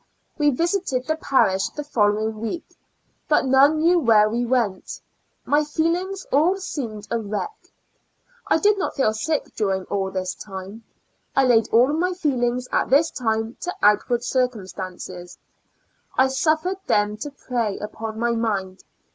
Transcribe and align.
We 0.35 0.49
visited 0.49 1.05
the 1.05 1.15
parish 1.15 1.69
the 1.69 1.83
following 1.83 2.39
week, 2.41 2.65
but 3.29 3.45
none 3.45 3.77
knew 3.77 3.99
where 3.99 4.27
we 4.27 4.47
went; 4.47 4.99
my 5.45 5.63
feelings 5.63 6.25
all 6.33 6.57
seemed 6.57 7.07
a 7.11 7.19
wreck. 7.19 7.53
I 8.47 8.57
did 8.57 8.79
not 8.79 8.95
feel 8.95 9.13
sick 9.13 9.51
during 9.55 9.83
all 9.91 10.09
this 10.09 10.31
16 10.31 10.39
Two 10.39 10.55
Years 10.55 10.65
and 10.65 10.67
Four 10.71 10.71
Months 10.73 11.35
time. 11.35 11.35
I 11.35 11.47
laid 11.47 11.69
all 11.71 11.93
my 11.93 12.13
feelings 12.15 12.67
at 12.71 12.89
this 12.89 13.11
time 13.11 13.57
to 13.61 13.75
outward 13.83 14.23
circumstances; 14.23 15.37
I 16.17 16.29
suffered 16.29 16.77
them 16.87 17.15
to 17.17 17.29
prey 17.29 17.77
upon 17.77 18.17
my 18.17 18.31
mind. 18.31 18.83